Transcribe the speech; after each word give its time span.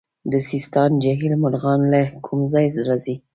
د 0.31 0.33
سیستان 0.49 0.91
جهیل 1.03 1.33
مرغان 1.43 1.81
له 1.93 2.01
کوم 2.25 2.39
ځای 2.53 2.65
راځي؟ 2.87 3.15